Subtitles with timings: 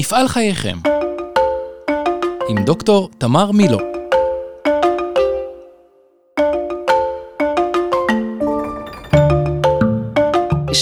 [0.00, 0.76] מפעל חייכם.
[2.48, 3.89] עם דוקטור תמר מילו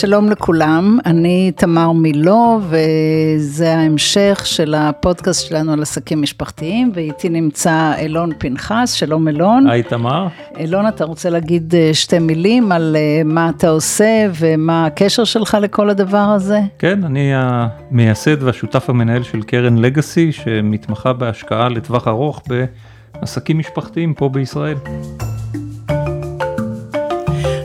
[0.01, 7.93] שלום לכולם, אני תמר מילו וזה ההמשך של הפודקאסט שלנו על עסקים משפחתיים ואיתי נמצא
[7.99, 9.67] אילון פנחס, שלום אילון.
[9.67, 10.27] היי תמר.
[10.59, 15.57] אילון, אתה רוצה להגיד אה, שתי מילים על אה, מה אתה עושה ומה הקשר שלך
[15.61, 16.61] לכל הדבר הזה?
[16.79, 24.29] כן, אני המייסד והשותף המנהל של קרן לגאסי שמתמחה בהשקעה לטווח ארוך בעסקים משפחתיים פה
[24.29, 24.77] בישראל.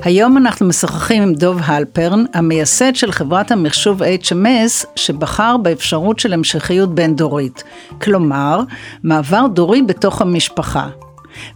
[0.03, 6.95] היום אנחנו משוחחים עם דוב הלפרן, המייסד של חברת המחשוב HMS, שבחר באפשרות של המשכיות
[6.95, 7.63] בין-דורית.
[8.01, 8.59] כלומר,
[9.03, 10.89] מעבר דורי בתוך המשפחה.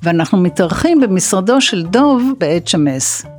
[0.04, 3.37] ואנחנו מתארחים במשרדו של דוב ב-HMS.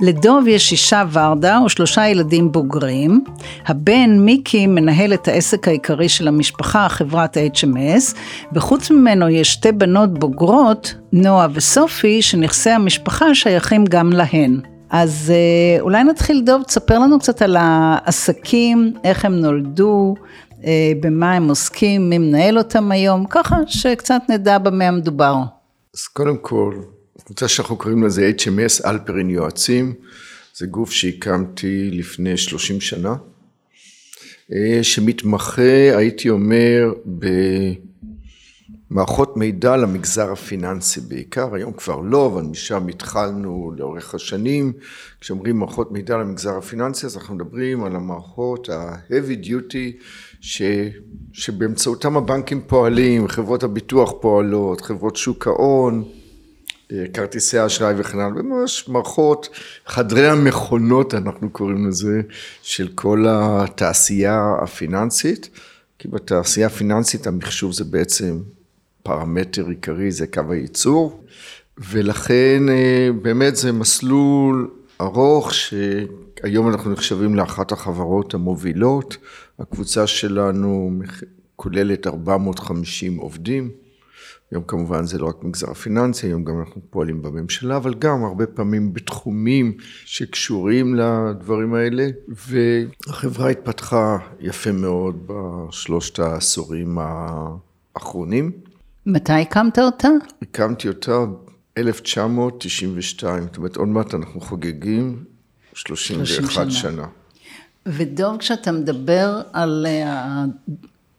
[0.00, 3.24] לדוב יש אישה ורדה ושלושה ילדים בוגרים.
[3.66, 8.16] הבן מיקי מנהל את העסק העיקרי של המשפחה, חברת HMS,
[8.52, 14.60] וחוץ ממנו יש שתי בנות בוגרות, נועה וסופי, שנכסי המשפחה שייכים גם להן.
[14.90, 20.14] אז אה, אולי נתחיל דוב, תספר לנו קצת על העסקים, איך הם נולדו,
[20.64, 25.36] אה, במה הם עוסקים, מי מנהל אותם היום, ככה שקצת נדע במה המדובר.
[25.94, 26.74] אז קודם כל,
[27.24, 29.94] קבוצה שאנחנו קוראים לזה HMS, אלפרין יועצים,
[30.54, 33.14] זה גוף שהקמתי לפני 30 שנה,
[34.52, 36.92] אה, שמתמחה, הייתי אומר,
[38.90, 44.72] במערכות מידע למגזר הפיננסי בעיקר, היום כבר לא, אבל משם התחלנו לאורך השנים,
[45.20, 50.02] כשאומרים מערכות מידע למגזר הפיננסי, אז אנחנו מדברים על המערכות ה-heavy duty,
[50.40, 50.62] ש...
[51.32, 56.04] שבאמצעותם הבנקים פועלים, חברות הביטוח פועלות, חברות שוק ההון,
[57.14, 59.48] כרטיסי אשראי וכן הלאה, ממש מערכות,
[59.86, 62.20] חדרי המכונות אנחנו קוראים לזה,
[62.62, 65.50] של כל התעשייה הפיננסית,
[65.98, 68.40] כי בתעשייה הפיננסית המחשוב זה בעצם
[69.02, 71.24] פרמטר עיקרי, זה קו הייצור,
[71.78, 79.16] ולכן אה, באמת זה מסלול ארוך שהיום אנחנו נחשבים לאחת החברות המובילות,
[79.58, 81.00] הקבוצה שלנו
[81.56, 83.85] כוללת 450 עובדים.
[84.50, 88.46] היום כמובן זה לא רק מגזר הפיננסי, היום גם אנחנו פועלים בממשלה, אבל גם הרבה
[88.46, 98.52] פעמים בתחומים שקשורים לדברים האלה, והחברה התפתחה יפה מאוד בשלושת העשורים האחרונים.
[99.06, 100.08] מתי הקמת אותה?
[100.42, 101.24] הקמתי אותה
[101.78, 105.24] 1992, זאת אומרת עוד מעט אנחנו חוגגים
[105.74, 106.70] 31 שנה.
[106.70, 107.06] שנה.
[107.86, 110.44] ודוב, כשאתה מדבר על אה,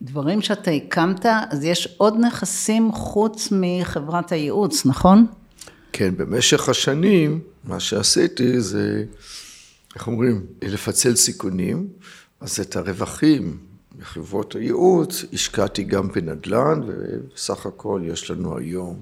[0.02, 5.26] דברים שאתה הקמת, אז יש עוד נכסים חוץ מחברת הייעוץ, נכון?
[5.94, 9.04] כן, במשך השנים, מה שעשיתי זה,
[9.96, 11.88] איך אומרים, לפצל סיכונים,
[12.42, 13.58] אז את הרווחים
[14.00, 19.02] מחברות הייעוץ השקעתי גם בנדל"ן, ובסך הכל יש לנו היום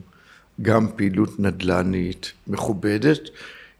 [0.61, 3.19] גם פעילות נדל"נית מכובדת.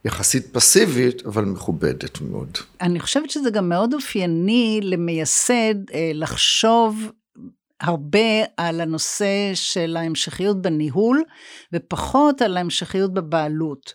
[0.06, 2.58] יחסית פסיבית, אבל מכובדת מאוד.
[2.82, 7.12] אני חושבת שזה גם מאוד אופייני למייסד אה, לחשוב
[7.82, 11.24] הרבה על הנושא של ההמשכיות בניהול,
[11.74, 13.94] ופחות על ההמשכיות בבעלות.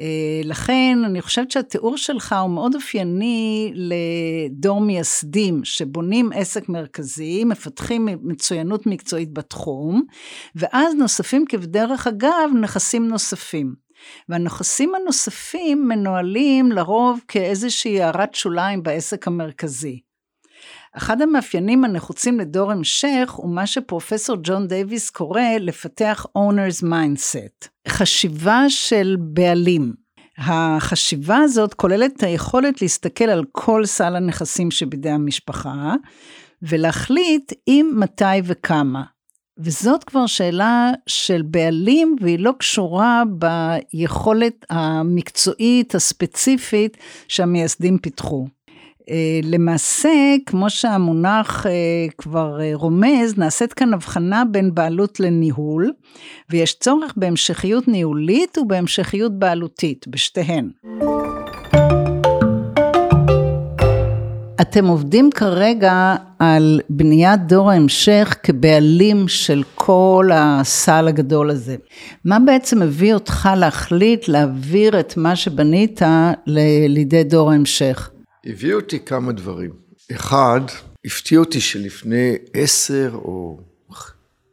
[0.00, 8.08] אה, לכן אני חושבת שהתיאור שלך הוא מאוד אופייני לדור מייסדים שבונים עסק מרכזי, מפתחים
[8.22, 10.02] מצוינות מקצועית בתחום,
[10.54, 13.85] ואז נוספים כבדרך אגב נכסים נוספים.
[14.28, 20.00] והנכסים הנוספים מנוהלים לרוב כאיזושהי הערת שוליים בעסק המרכזי.
[20.96, 28.64] אחד המאפיינים הנחוצים לדור המשך הוא מה שפרופסור ג'ון דייוויס קורא לפתח owner's mindset, חשיבה
[28.68, 29.92] של בעלים.
[30.38, 35.94] החשיבה הזאת כוללת את היכולת להסתכל על כל סל הנכסים שבידי המשפחה
[36.62, 39.15] ולהחליט אם, מתי וכמה.
[39.58, 46.96] וזאת כבר שאלה של בעלים, והיא לא קשורה ביכולת המקצועית הספציפית
[47.28, 48.46] שהמייסדים פיתחו.
[49.10, 51.72] אה, למעשה, כמו שהמונח אה,
[52.18, 55.92] כבר אה, רומז, נעשית כאן הבחנה בין בעלות לניהול,
[56.50, 60.70] ויש צורך בהמשכיות ניהולית ובהמשכיות בעלותית, בשתיהן.
[64.60, 71.76] אתם עובדים כרגע על בניית דור ההמשך כבעלים של כל הסל הגדול הזה.
[72.24, 76.00] מה בעצם הביא אותך להחליט להעביר את מה שבנית
[76.88, 78.10] לידי דור ההמשך?
[78.46, 79.70] הביא אותי כמה דברים.
[80.12, 80.60] אחד,
[81.04, 83.60] הפתיע אותי שלפני עשר או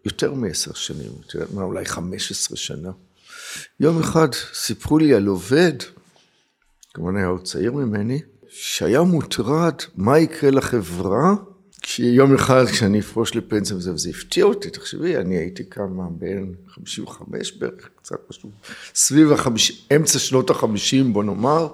[0.06, 2.92] יותר מעשר שנים, את יודעת מה, אולי חמש עשרה שנה,
[3.80, 5.74] יום אחד סיפרו לי על עובד,
[6.94, 8.22] כמובן היה עוד צעיר ממני,
[8.56, 11.36] שהיה מוטרד מה יקרה לחברה
[11.82, 17.52] כשיום אחד כשאני אפרוש לפנסיה וזה, וזה הפתיע אותי, תחשבי, אני הייתי כמה בין 55
[17.52, 18.52] בערך, קצת משהו,
[18.96, 21.68] סביב החמיש, אמצע שנות החמישים בוא נאמר,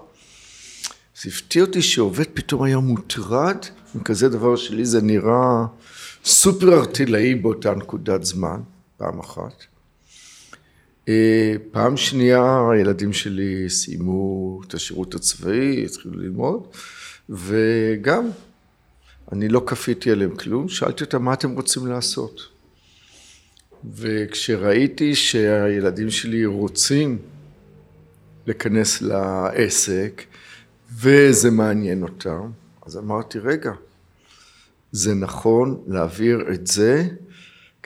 [1.22, 3.58] זה הפתיע אותי שעובד פתאום היה מוטרד
[3.96, 5.66] מכזה דבר שלי זה נראה
[6.26, 8.62] סופר ארטילאי באותה נקודת זמן,
[8.98, 9.64] פעם אחת.
[11.10, 16.68] אה, פעם שנייה הילדים שלי סיימו את השירות הצבאי, התחילו ללמוד,
[17.30, 18.30] וגם
[19.32, 22.42] אני לא כפיתי עליהם כלום, שאלתי אותם מה אתם רוצים לעשות.
[23.94, 27.18] וכשראיתי שהילדים שלי רוצים
[28.48, 30.24] להיכנס לעסק
[30.96, 32.52] וזה מעניין אותם,
[32.86, 33.72] אז אמרתי, רגע,
[34.92, 37.08] זה נכון להעביר את זה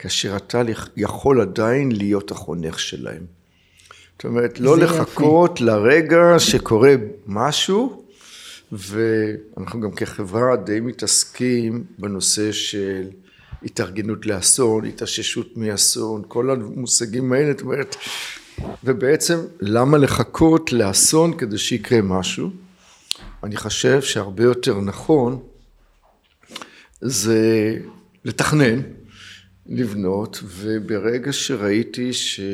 [0.04, 0.62] כאשר אתה
[0.96, 3.26] יכול עדיין להיות החונך שלהם.
[4.12, 5.64] זאת אומרת, לא לחכות יפי.
[5.64, 6.94] לרגע שקורה
[7.26, 8.04] משהו,
[8.72, 13.08] ואנחנו גם כחברה די מתעסקים בנושא של
[13.62, 17.96] התארגנות לאסון, התאוששות מאסון, כל המושגים האלה, זאת אומרת,
[18.84, 22.50] ובעצם למה לחכות לאסון כדי שיקרה משהו?
[23.44, 25.42] אני חושב שהרבה יותר נכון
[27.00, 27.76] זה
[28.24, 28.80] לתכנן,
[29.66, 32.46] לבנות, וברגע שראיתי שיש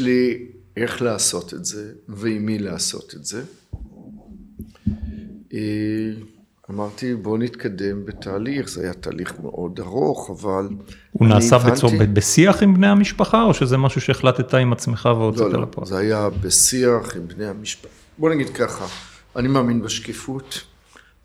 [0.00, 0.46] לי
[0.76, 3.42] איך לעשות את זה ועם מי לעשות את זה,
[5.54, 6.10] אה,
[6.70, 10.68] אמרתי בוא נתקדם בתהליך, זה היה תהליך מאוד ארוך, אבל...
[11.12, 11.70] הוא נעשה הבנתי...
[11.70, 15.86] בצור, בשיח עם בני המשפחה, או שזה משהו שהחלטת עם עצמך והוצאת לא, לא, לפועל?
[15.86, 17.88] זה היה בשיח עם בני המשפחה.
[18.18, 18.86] בוא נגיד ככה,
[19.36, 20.60] אני מאמין בשקיפות,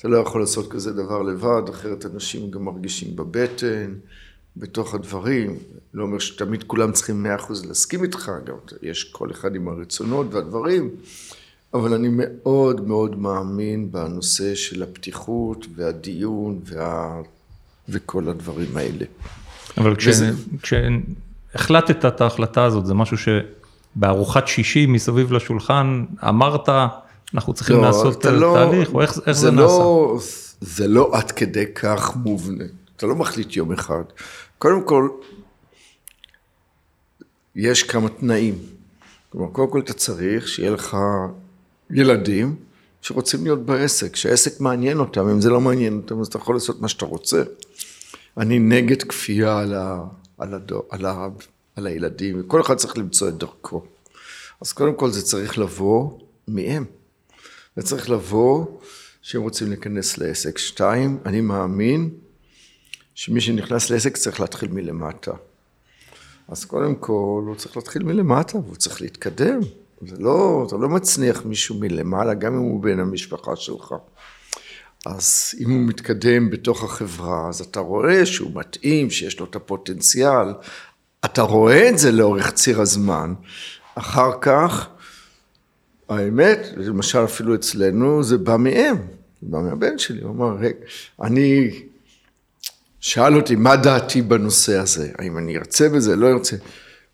[0.04, 3.94] אתה לא יכול לעשות כזה דבר לבד, אחרת אנשים גם מרגישים בבטן,
[4.58, 5.58] בתוך הדברים.
[5.94, 10.34] לא אומר שתמיד כולם צריכים מאה אחוז להסכים איתך, גם יש כל אחד עם הרצונות
[10.34, 10.90] והדברים,
[11.74, 17.22] אבל אני מאוד מאוד מאמין בנושא של הפתיחות והדיון וה...
[17.90, 19.06] וכל הדברים האלה.
[19.78, 19.96] אבל
[20.62, 26.70] כשהחלטת את ההחלטה הזאת, זה משהו שבארוחת שישי מסביב לשולחן אמרת,
[27.34, 30.28] אנחנו צריכים לא, לעשות לא, תהליך, או איך, איך זה, זה לא, נעשה?
[30.62, 32.64] זה לא עד כדי כך מובנה.
[32.96, 34.04] אתה לא מחליט יום אחד.
[34.58, 35.10] קודם כל,
[37.56, 38.56] יש כמה תנאים.
[39.30, 40.98] כלומר, קודם כל אתה צריך שיהיה לך
[41.92, 42.56] ילדים
[43.02, 46.82] שרוצים להיות בעסק, שהעסק מעניין אותם, אם זה לא מעניין אותם אז אתה יכול לעשות
[46.82, 47.44] מה שאתה רוצה.
[48.38, 50.04] אני נגד כפייה על, ה,
[50.38, 51.28] על, הדו, על, ה,
[51.76, 53.84] על הילדים, וכל אחד צריך למצוא את דרכו.
[54.62, 56.86] אז קודם כל זה צריך לבוא מהם.
[57.76, 58.66] זה צריך לבוא
[59.22, 60.58] שהם רוצים להיכנס לעסק.
[60.58, 62.10] שתיים, אני מאמין
[63.16, 65.32] שמי שנכנס לעסק צריך להתחיל מלמטה.
[66.48, 69.60] אז קודם כל הוא צריך להתחיל מלמטה והוא צריך להתקדם.
[70.08, 73.94] זה לא, אתה לא מצניח מישהו מלמעלה, גם אם הוא בן המשפחה שלך.
[75.06, 80.54] אז אם הוא מתקדם בתוך החברה, אז אתה רואה שהוא מתאים, שיש לו את הפוטנציאל.
[81.26, 83.34] אתה רואה את זה לאורך ציר הזמן.
[83.96, 84.90] אחר כך,
[86.10, 88.98] האמת, למשל אפילו אצלנו, זה בא מהם,
[89.42, 90.22] זה בא מהבן שלי.
[90.22, 90.76] הוא אמר, רגע,
[91.22, 91.72] אני...
[93.00, 96.56] שאל אותי מה דעתי בנושא הזה, האם אני ארצה בזה, לא ארצה.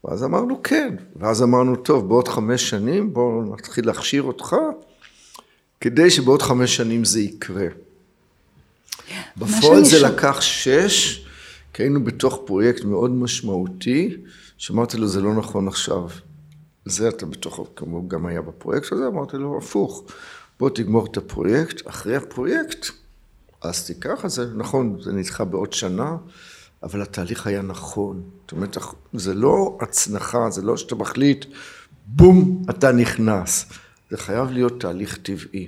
[0.04, 4.56] ואז אמרנו כן, ואז אמרנו טוב בעוד חמש שנים בואו נתחיל להכשיר אותך
[5.82, 7.68] כדי שבעוד חמש שנים זה יקרה.
[9.38, 10.04] בפועל זה ש...
[10.04, 11.26] לקח שש,
[11.74, 14.18] כי היינו בתוך פרויקט מאוד משמעותי,
[14.58, 16.08] שאמרתי לו זה לא נכון עכשיו,
[16.86, 20.04] זה אתה בתוך, כמו גם היה בפרויקט הזה, אמרתי לו הפוך,
[20.60, 22.86] בוא תגמור את הפרויקט, אחרי הפרויקט
[23.62, 26.18] אז תיקח את זה, נכון, זה נדחה בעוד שנה,
[26.84, 28.24] אבל התהליך היה נכון.
[28.42, 28.78] זאת אומרת,
[29.14, 31.46] זה לא הצנחה, זה לא שאתה מחליט,
[32.06, 33.66] בום, אתה נכנס.
[34.10, 35.68] זה חייב להיות תהליך טבעי.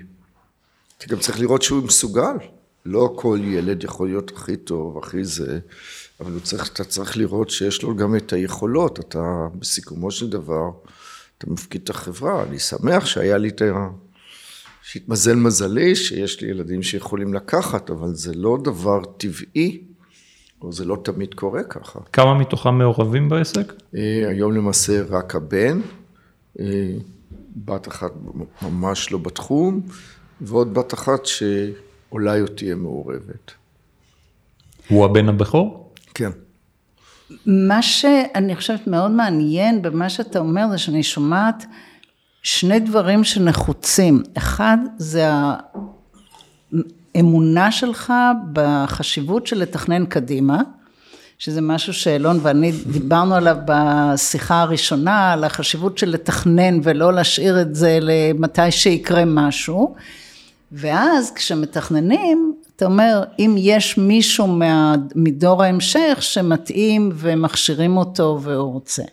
[0.98, 2.36] אתה גם צריך לראות שהוא מסוגל.
[2.86, 5.60] לא כל ילד יכול להיות הכי טוב, הכי זה,
[6.20, 9.00] אבל צריך, אתה צריך לראות שיש לו גם את היכולות.
[9.00, 10.70] אתה, בסיכומו של דבר,
[11.38, 12.44] אתה מפקיד את החברה.
[12.44, 13.88] אני שמח שהיה לי את ה...
[14.84, 19.82] שהתמזל מזלי שיש לי ילדים שיכולים לקחת, אבל זה לא דבר טבעי
[20.62, 22.00] או זה לא תמיד קורה ככה.
[22.14, 23.74] כמה מתוכם מעורבים בעסק?
[23.96, 25.82] אה, היום למעשה רק הבן,
[26.60, 26.94] אה,
[27.56, 28.12] בת אחת
[28.62, 29.82] ממש לא בתחום,
[30.42, 31.26] ועוד בת אחת
[32.12, 33.52] שאולי עוד תהיה מעורבת.
[34.88, 35.94] הוא הבן הבכור?
[36.14, 36.30] כן.
[37.46, 41.66] מה שאני חושבת מאוד מעניין במה שאתה אומר זה שאני שומעת
[42.44, 44.24] שני דברים שנחוצים.
[44.38, 45.30] אחד זה
[47.16, 48.14] האמונה שלך
[48.54, 50.62] בחשיבות של לתכנן קדימה,
[51.40, 57.76] שזה משהו שאלון ואני דיברנו עליו בשיחה הראשונה, על החשיבות של לתכנן ולא להשאיר את
[57.76, 59.96] זה למתי שיקרה משהו.
[60.72, 69.04] ואז כשמתכננים, אתה אומר, אם יש מישהו מה, מדור ההמשך שמתאים ומכשירים אותו והוא רוצה.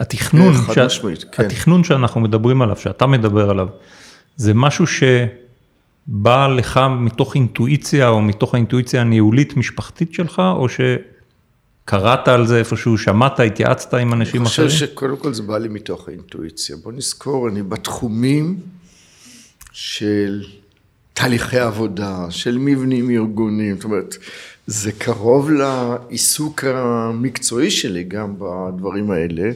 [0.00, 0.78] התכנון, חד ש...
[0.78, 1.44] משמעית, כן.
[1.44, 3.68] התכנון שאנחנו מדברים עליו, שאתה מדבר עליו,
[4.36, 12.46] זה משהו שבא לך מתוך אינטואיציה או מתוך האינטואיציה הניהולית משפחתית שלך, או שקראת על
[12.46, 14.68] זה איפשהו, שמעת, התייעצת עם אנשים אני אחרים?
[14.68, 16.76] חושב שקודם כל זה בא לי מתוך האינטואיציה.
[16.82, 18.60] בוא נזכור, אני בתחומים
[19.78, 20.44] של
[21.12, 24.16] תהליכי עבודה, של מבנים ארגוניים, זאת אומרת,
[24.66, 29.50] זה קרוב לעיסוק המקצועי שלי גם בדברים האלה.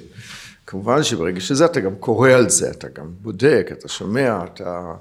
[0.67, 4.95] כמובן שברגע שזה אתה גם קורא על זה, אתה גם בודק, אתה שומע, אתה...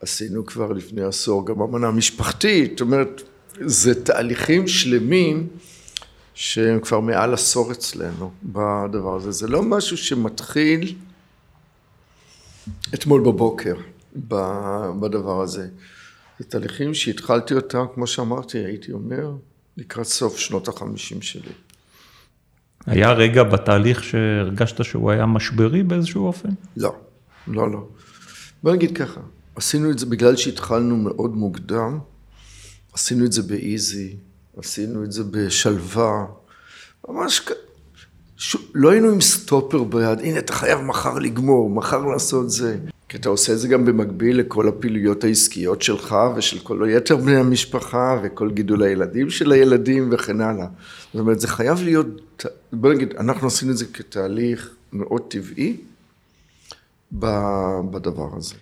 [0.00, 3.22] עשינו כבר לפני עשור גם אמנה משפחתית, זאת אומרת,
[3.60, 5.48] זה תהליכים שלמים
[6.34, 9.30] שהם כבר מעל עשור אצלנו בדבר הזה.
[9.30, 10.94] זה לא משהו שמתחיל
[12.94, 13.74] אתמול בבוקר
[14.16, 15.68] בדבר הזה.
[16.38, 19.32] זה תהליכים שהתחלתי אותם, כמו שאמרתי, הייתי אומר,
[19.76, 21.52] לקראת סוף שנות החמישים שלי.
[22.86, 26.48] היה רגע בתהליך שהרגשת שהוא היה משברי באיזשהו אופן?
[26.76, 26.94] לא,
[27.48, 27.88] לא, לא.
[28.62, 29.20] בוא נגיד ככה,
[29.56, 31.98] עשינו את זה בגלל שהתחלנו מאוד מוקדם,
[32.92, 34.16] עשינו את זה באיזי,
[34.56, 36.26] עשינו את זה בשלווה,
[37.08, 37.52] ממש כ...
[38.36, 38.56] ש...
[38.74, 42.78] לא היינו עם סטופר ביד, הנה אתה חייב מחר לגמור, מחר לעשות זה.
[43.12, 47.36] כי אתה עושה את זה גם במקביל לכל הפעילויות העסקיות שלך ושל כל היתר בני
[47.36, 50.66] המשפחה וכל גידול הילדים של הילדים וכן הלאה.
[51.12, 55.76] זאת אומרת, זה חייב להיות, בוא נגיד, אנחנו עשינו את זה כתהליך מאוד טבעי
[57.90, 58.54] בדבר הזה.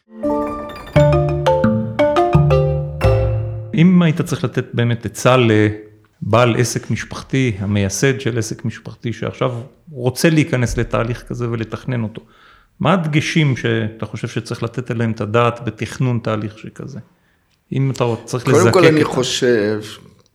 [3.75, 9.52] אם היית צריך לתת באמת עצה לבעל עסק משפחתי, המייסד של עסק משפחתי שעכשיו
[9.92, 12.23] רוצה להיכנס לתהליך כזה ולתכנן אותו,
[12.80, 16.99] מה הדגשים שאתה חושב שצריך לתת עליהם את הדעת בתכנון תהליך שכזה?
[17.72, 19.06] אם אתה צריך לזקק קודם כל אני את...
[19.06, 19.82] חושב,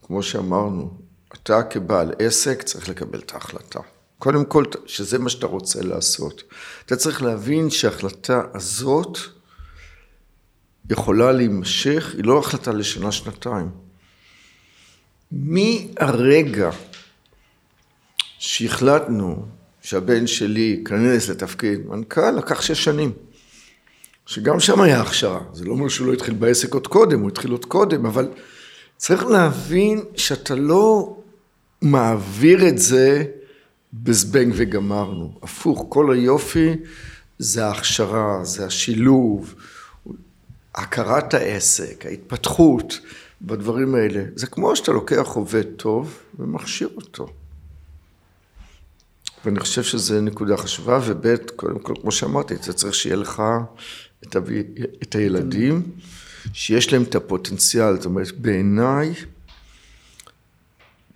[0.04, 0.98] כמו שאמרנו,
[1.34, 3.80] אתה כבעל עסק צריך לקבל את ההחלטה.
[4.18, 6.44] קודם כל, שזה מה שאתה רוצה לעשות.
[6.86, 9.18] אתה צריך להבין שההחלטה הזאת
[10.90, 13.70] יכולה להימשך, היא לא החלטה לשנה-שנתיים.
[15.32, 16.70] מהרגע
[18.40, 19.46] שהחלטנו
[19.86, 23.12] שהבן שלי ייכנס לתפקיד מנכ"ל, לקח שש שנים.
[24.26, 27.52] שגם שם היה הכשרה, זה לא אומר שהוא לא התחיל בעסק עוד קודם, הוא התחיל
[27.52, 28.30] עוד קודם, אבל
[28.98, 31.18] צריך להבין שאתה לא
[31.82, 33.24] מעביר את זה
[33.94, 35.40] בזבנג וגמרנו.
[35.44, 36.76] הפוך, כל היופי
[37.40, 39.56] זה ההכשרה, זה השילוב,
[40.76, 43.00] הכרת העסק, ההתפתחות
[43.42, 44.24] בדברים האלה.
[44.36, 47.28] זה כמו שאתה לוקח עובד טוב ומכשיר אותו.
[49.46, 53.44] ואני חושב שזו נקודה חשובה, וב', קודם כל, כמו שאמרתי, אתה צריך שיהיה לך
[54.24, 54.40] את, ה...
[55.04, 55.92] את הילדים,
[56.54, 59.14] שיש להם את הפוטנציאל, זאת אומרת, בעיניי,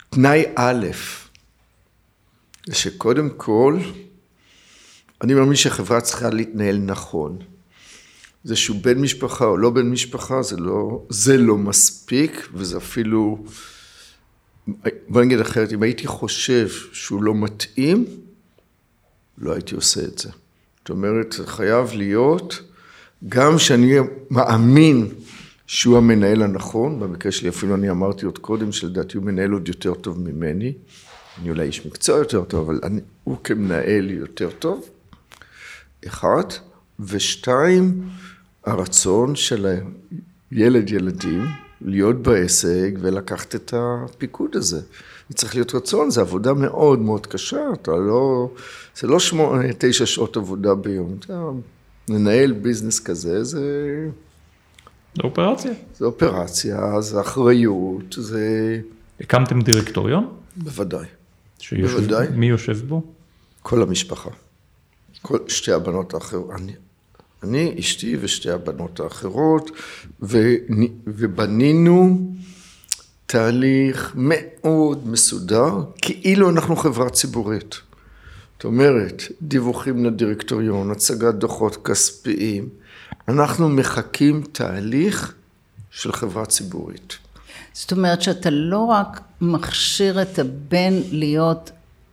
[0.09, 0.87] תנאי א',
[2.67, 3.79] זה שקודם כל,
[5.21, 7.37] אני מאמין שהחברה צריכה להתנהל נכון.
[8.43, 13.45] זה שהוא בן משפחה או לא בן משפחה, זה לא, זה לא מספיק, וזה אפילו,
[15.07, 18.05] בוא נגיד אחרת, אם הייתי חושב שהוא לא מתאים,
[19.37, 20.29] לא הייתי עושה את זה.
[20.79, 22.61] זאת אומרת, זה חייב להיות,
[23.29, 23.95] גם שאני
[24.29, 25.07] מאמין
[25.67, 29.93] שהוא המנהל הנכון, במקרה שלי אפילו אני אמרתי עוד קודם, שלדעתי הוא מנהל עוד יותר
[29.93, 30.73] טוב ממני,
[31.39, 34.89] אני אולי איש מקצוע יותר טוב, אבל אני, הוא כמנהל יותר טוב,
[36.07, 36.43] אחד,
[36.99, 38.09] ושתיים,
[38.65, 39.77] הרצון של
[40.51, 41.45] הילד ילדים
[41.81, 44.81] להיות בעסק ולקחת את הפיקוד הזה.
[45.33, 48.49] צריך להיות רצון, זו עבודה מאוד מאוד קשה, אתה לא,
[48.99, 51.49] זה לא שמונה, תשע שעות עבודה ביום, אתה
[52.09, 53.59] מנהל ביזנס כזה, זה...
[55.15, 55.71] זה אופרציה.
[55.97, 58.79] זה אופרציה, זה אחריות, זה...
[59.21, 60.27] הקמתם דירקטוריון?
[60.57, 61.05] בוודאי.
[61.59, 62.27] שיושב, בוודאי.
[62.35, 63.03] מי יושב בו?
[63.61, 64.29] כל המשפחה.
[65.21, 66.51] כל שתי הבנות האחרות.
[66.55, 66.71] אני,
[67.43, 69.71] אני, אשתי ושתי הבנות האחרות,
[71.07, 72.31] ובנינו
[73.25, 77.75] תהליך מאוד מסודר, כאילו אנחנו חברה ציבורית.
[78.55, 82.69] זאת אומרת, דיווחים לדירקטוריון, הצגת דוחות כספיים.
[83.27, 85.33] אנחנו מחקים תהליך
[85.91, 87.17] של חברה ציבורית.
[87.73, 91.71] זאת אומרת שאתה לא רק מכשיר את הבן להיות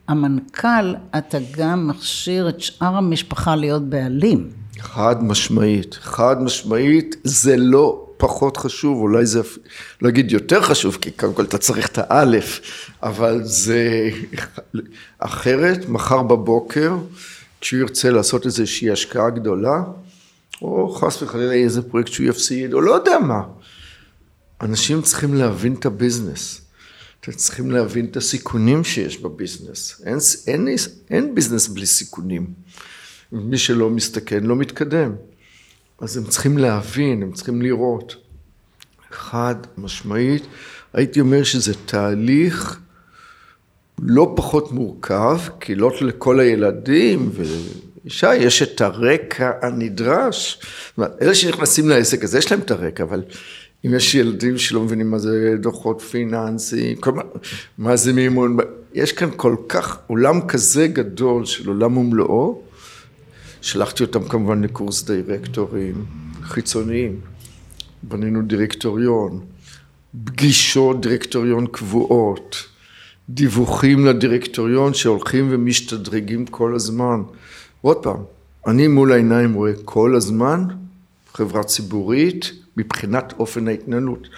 [0.08, 4.50] המנכ"ל, אתה גם מכשיר את שאר המשפחה להיות בעלים.
[4.78, 9.40] חד משמעית, חד משמעית, זה לא פחות חשוב, אולי זה,
[10.02, 12.60] לא אגיד יותר חשוב, כי קודם כל אתה צריך את האלף,
[13.02, 14.10] אבל זה
[15.18, 16.96] אחרת, מחר בבוקר,
[17.60, 19.82] כשהוא ירצה לעשות איזושהי השקעה גדולה,
[20.62, 23.42] או חס וחלילה איזה פרויקט שהוא יפסיד, או לא יודע מה.
[24.60, 26.60] אנשים צריכים להבין את הביזנס.
[27.20, 30.02] אתם צריכים להבין את הסיכונים שיש בביזנס.
[30.04, 30.68] אין, אין,
[31.10, 32.46] אין ביזנס בלי סיכונים.
[33.32, 35.12] מי שלא מסתכן לא מתקדם.
[35.98, 38.16] אז הם צריכים להבין, הם צריכים לראות.
[39.10, 40.46] חד משמעית,
[40.92, 42.80] הייתי אומר שזה תהליך
[43.98, 50.58] לא פחות מורכב, כי לא לכל הילדים ואישה יש את הרקע הנדרש.
[50.60, 53.22] זאת אומרת, אלה שנכנסים לעסק הזה, יש להם את הרקע, אבל
[53.86, 57.22] אם יש ילדים שלא מבינים מה זה דוחות פיננסיים, מה,
[57.78, 58.56] מה זה מימון,
[58.94, 62.62] יש כאן כל כך, עולם כזה גדול של עולם ומלואו,
[63.66, 66.04] שלחתי אותם כמובן לקורס דירקטורים
[66.42, 67.20] חיצוניים,
[68.02, 69.40] בנינו דירקטוריון,
[70.24, 72.56] פגישות דירקטוריון קבועות,
[73.28, 77.22] דיווחים לדירקטוריון שהולכים ומשתדרגים כל הזמן.
[77.82, 78.20] עוד פעם,
[78.66, 80.64] אני מול העיניים רואה כל הזמן
[81.34, 84.28] חברה ציבורית מבחינת אופן ההתנהלות.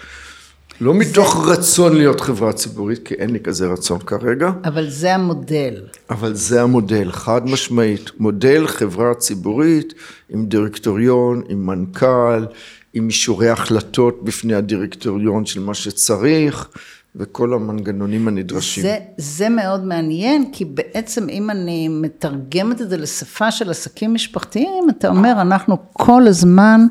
[0.81, 1.51] לא מתוך זה...
[1.51, 4.51] רצון להיות חברה ציבורית, כי אין לי כזה רצון כרגע.
[4.63, 5.75] אבל זה המודל.
[6.09, 8.11] אבל זה המודל, חד משמעית.
[8.19, 9.93] מודל חברה ציבורית
[10.29, 12.45] עם דירקטוריון, עם מנכ"ל,
[12.93, 16.69] עם אישורי החלטות בפני הדירקטוריון של מה שצריך.
[17.15, 18.83] וכל המנגנונים הנדרשים.
[18.83, 24.89] זה, זה מאוד מעניין, כי בעצם אם אני מתרגמת את זה לשפה של עסקים משפחתיים,
[24.89, 26.81] אתה אומר, אנחנו כל הזמן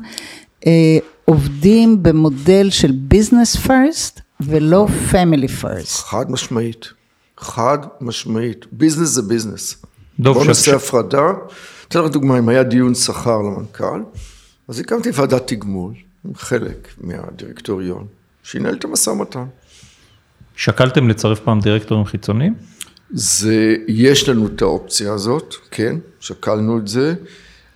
[0.67, 0.97] אה,
[1.29, 6.03] עובדים במודל של business first ולא family first.
[6.03, 6.85] חד משמעית,
[7.37, 9.85] חד משמעית, ביזנס זה ביזנס.
[10.19, 11.31] בוא נעשה הפרדה,
[11.87, 14.01] אתן לך דוגמא, אם היה דיון שכר למנכ"ל,
[14.67, 15.93] אז הקמתי ועדת תגמול,
[16.35, 18.05] חלק מהדירקטוריון,
[18.43, 19.45] שינהל את המשא ומתן.
[20.55, 22.55] שקלתם לצרף פעם דירקטורים חיצוניים?
[23.11, 27.13] זה, יש לנו את האופציה הזאת, כן, שקלנו את זה.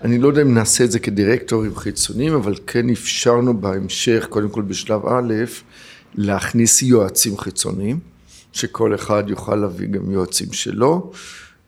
[0.03, 4.61] אני לא יודע אם נעשה את זה כדירקטורים חיצוניים, אבל כן אפשרנו בהמשך, קודם כל
[4.61, 5.33] בשלב א',
[6.15, 7.99] להכניס יועצים חיצוניים,
[8.53, 11.11] שכל אחד יוכל להביא גם יועצים שלו.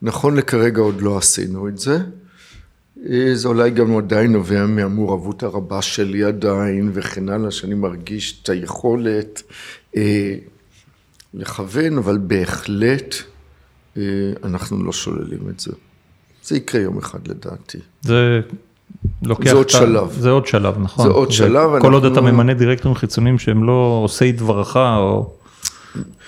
[0.01, 1.97] נכון לכרגע עוד לא עשינו את זה.
[3.09, 8.49] אה, זה אולי גם עדיין נובע מהמעורבות הרבה שלי עדיין וכן הלאה, שאני מרגיש את
[8.49, 9.41] היכולת
[9.95, 10.35] אה,
[11.33, 13.15] לכוון, אבל בהחלט
[13.97, 14.03] אה,
[14.43, 15.71] אנחנו לא שוללים את זה.
[16.45, 17.77] זה יקרה יום אחד לדעתי.
[18.01, 18.41] זה
[19.23, 19.49] לוקח...
[19.49, 20.17] זה עוד שלב.
[20.19, 21.07] זה עוד שלב, נכון.
[21.07, 21.81] זה עוד שלב.
[21.81, 25.33] כל עוד אתה ממנה דירקטורים חיצוניים שהם לא עושי דברך או...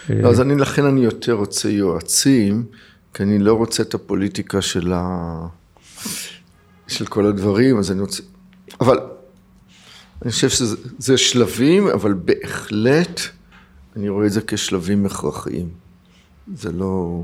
[0.10, 2.65] לא, אז אני, לכן אני יותר רוצה יועצים,
[3.13, 5.47] כי אני לא רוצה את הפוליטיקה של ה...
[6.88, 8.23] של כל הדברים, אז אני רוצה...
[8.82, 8.99] אבל
[10.21, 13.21] אני חושב שזה שלבים, אבל בהחלט
[13.95, 15.69] אני רואה את זה כשלבים הכרחיים.
[16.56, 17.23] זה לא...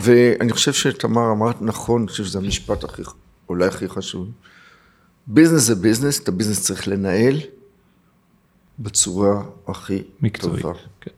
[0.00, 3.02] ואני חושב שתמר אמרת נכון, אני חושב שזה המשפט הכי,
[3.48, 4.28] אולי הכי חשוב.
[5.26, 7.40] ביזנס זה ביזנס, את הביזנס צריך לנהל
[8.78, 10.62] בצורה הכי מקצועית.
[10.62, 10.78] טובה.
[11.00, 11.10] כן.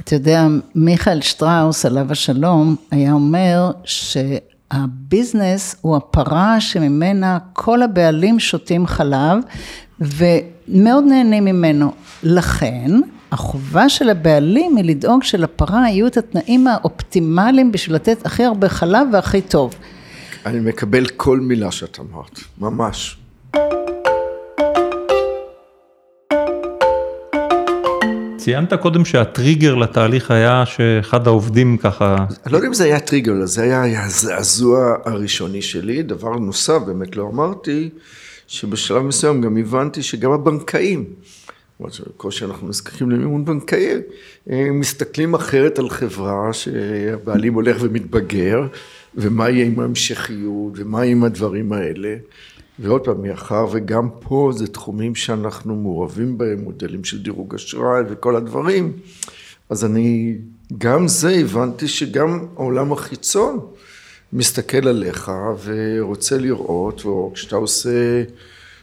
[0.00, 8.86] אתה יודע, מיכאל שטראוס, עליו השלום, היה אומר שהביזנס הוא הפרה שממנה כל הבעלים שותים
[8.86, 9.38] חלב
[10.02, 11.92] ומאוד נהנים ממנו.
[12.22, 12.90] לכן,
[13.32, 19.08] החובה של הבעלים היא לדאוג שלפרה יהיו את התנאים האופטימליים בשביל לתת הכי הרבה חלב
[19.12, 19.74] והכי טוב.
[20.46, 23.16] אני מקבל כל מילה שאת אמרת, ממש.
[28.36, 32.16] ציינת קודם שהטריגר לתהליך היה שאחד העובדים ככה...
[32.46, 36.02] אני לא יודע אם זה היה טריגר, זה היה הזעזוע הראשוני שלי.
[36.02, 37.90] דבר נוסף, באמת לא אמרתי,
[38.52, 41.04] שבשלב מסוים גם הבנתי שגם הבנקאים
[42.16, 43.94] כל שאנחנו נזקקים למימון בנקאי,
[44.46, 48.66] מסתכלים אחרת על חברה שהבעלים הולך ומתבגר,
[49.14, 52.16] ומה יהיה עם ההמשכיות, ומה יהיה עם הדברים האלה.
[52.78, 58.36] ועוד פעם, מאחר וגם פה זה תחומים שאנחנו מעורבים בהם, מודלים של דירוג אשראי וכל
[58.36, 58.92] הדברים,
[59.70, 60.36] אז אני,
[60.78, 63.58] גם זה הבנתי שגם העולם החיצון
[64.32, 65.32] מסתכל עליך
[65.64, 68.22] ורוצה לראות, או כשאתה עושה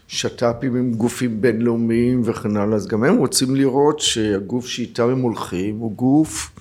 [0.07, 5.77] שת"פים עם גופים בינלאומיים וכן הלאה, אז גם הם רוצים לראות שהגוף שאיתם הם הולכים
[5.77, 6.51] הוא גוף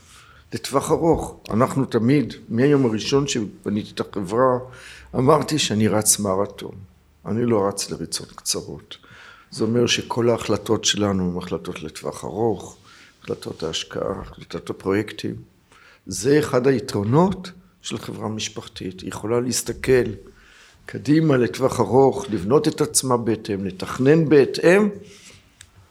[0.55, 1.37] לטווח ארוך.
[1.51, 4.59] אנחנו תמיד, מהיום הראשון שבניתי את החברה,
[5.15, 6.75] אמרתי שאני רץ מרתון.
[7.27, 8.97] אני לא רץ לריצות קצרות.
[9.51, 12.77] זה אומר שכל ההחלטות שלנו הן החלטות לטווח ארוך,
[13.23, 15.35] החלטות ההשקעה, החלטות הפרויקטים.
[16.07, 17.51] זה אחד היתרונות
[17.89, 19.01] של חברה משפחתית.
[19.01, 20.11] היא יכולה להסתכל
[20.87, 24.89] קדימה לטווח ארוך, לבנות את עצמה בהתאם, לתכנן בהתאם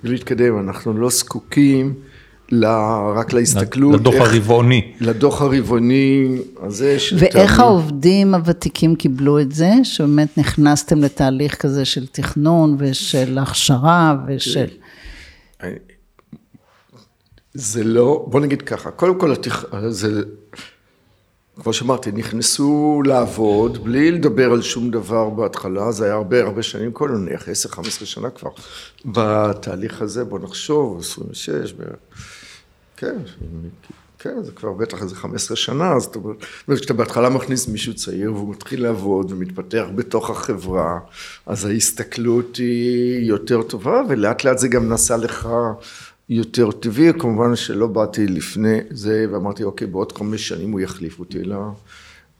[0.03, 0.60] ולהתקדם.
[0.60, 1.93] אנחנו לא זקוקים
[3.15, 3.99] רק להסתכלות.
[3.99, 4.93] לדוח איך, הרבעוני.
[5.01, 6.97] לדוח הרבעוני הזה.
[7.19, 7.60] ואיך תאמין.
[7.60, 9.71] העובדים הוותיקים קיבלו את זה?
[9.83, 14.67] שבאמת נכנסתם לתהליך כזה של תכנון ושל הכשרה ושל...
[17.53, 19.65] זה לא, בוא נגיד ככה, קודם כל, התכ...
[19.89, 20.21] זה,
[21.63, 26.91] כמו שאמרתי, נכנסו לעבוד בלי לדבר על שום דבר בהתחלה, זה היה הרבה הרבה שנים
[26.91, 28.49] קודם, נניח 10-15 שנה כבר,
[29.05, 31.83] בתהליך הזה, בוא נחשוב, 26, ב...
[32.97, 33.17] כן,
[34.19, 36.35] כן, זה כבר בטח איזה 15 שנה, אז אתה אומר,
[36.77, 40.99] כשאתה בהתחלה מכניס מישהו צעיר והוא מתחיל לעבוד ומתפתח בתוך החברה,
[41.45, 45.49] אז ההסתכלות היא יותר טובה, ולאט לאט זה גם נעשה לך
[46.29, 51.39] יותר טבעי, כמובן שלא באתי לפני זה ואמרתי, אוקיי, בעוד חמש שנים הוא יחליף אותי,
[51.39, 51.57] אלא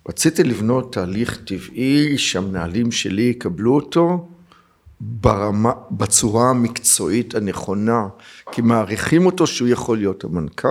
[0.10, 4.28] רציתי לבנות תהליך טבעי שהמנהלים שלי יקבלו אותו
[5.00, 8.08] ברמה, בצורה המקצועית הנכונה,
[8.52, 10.68] כי מעריכים אותו שהוא יכול להיות המנכ"ל.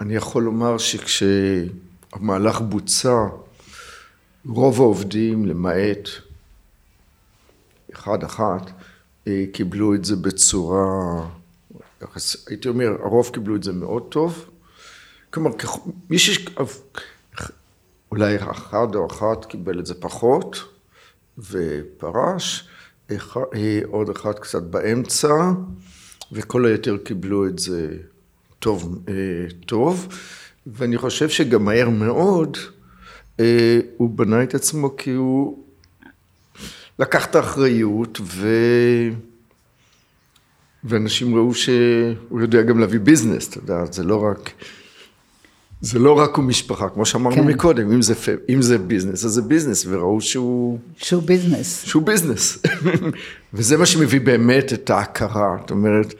[0.00, 3.26] אני יכול לומר שכשהמהלך בוצע,
[4.46, 6.08] רוב העובדים, למעט
[7.94, 8.70] אחד-אחת,
[9.26, 11.26] אה, קיבלו את זה בצורה
[12.46, 14.50] הייתי אומר, הרוב קיבלו את זה מאוד טוב.
[15.30, 15.50] כלומר,
[16.10, 16.46] מי ש...
[18.10, 20.64] אולי אחד או אחת קיבל את זה פחות
[21.38, 22.68] ופרש,
[23.86, 25.50] עוד אחד קצת באמצע,
[26.32, 27.96] וכל היתר קיבלו את זה
[28.58, 29.04] טוב,
[29.66, 30.08] טוב.
[30.66, 32.56] ואני חושב שגם מהר מאוד
[33.96, 35.64] הוא בנה את עצמו כי הוא
[36.98, 38.48] לקח את האחריות ו...
[40.88, 44.50] ואנשים ראו שהוא יודע גם להביא ביזנס, אתה יודע, זה לא רק,
[45.80, 47.46] זה לא רק הוא משפחה, כמו שאמרנו כן.
[47.46, 48.14] מקודם, אם זה,
[48.48, 50.78] אם זה ביזנס, אז זה ביזנס, וראו שהוא...
[50.96, 51.82] שהוא ביזנס.
[51.84, 52.58] שהוא ביזנס.
[53.54, 56.14] וזה מה שמביא באמת את ההכרה, זאת אומרת,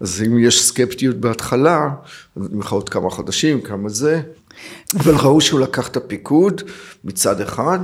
[0.00, 1.88] אז אם יש סקפטיות בהתחלה,
[2.36, 4.20] נמחה עוד כמה חודשים, כמה זה,
[4.94, 6.62] אבל ראו שהוא לקח את הפיקוד
[7.04, 7.78] מצד אחד,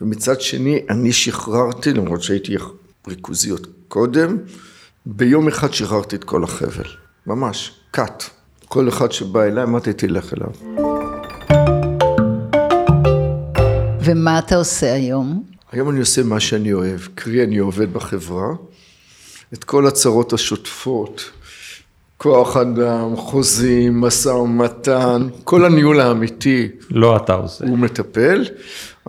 [0.00, 2.56] ומצד שני אני שחררתי, למרות שהייתי
[3.08, 4.36] ריכוזיות קודם,
[5.10, 6.84] ביום אחד שחררתי את כל החבל,
[7.26, 8.24] ממש, קאט.
[8.64, 10.78] כל אחד שבא אליי, אמרתי, תלך אליו.
[14.00, 15.42] ומה אתה עושה היום?
[15.72, 18.48] היום אני עושה מה שאני אוהב, קרי אני עובד בחברה,
[19.54, 21.30] את כל הצרות השוטפות,
[22.16, 26.68] כוח אדם, חוזים, משא ומתן, כל הניהול האמיתי.
[26.90, 27.64] לא אתה עושה.
[27.64, 28.44] הוא מטפל.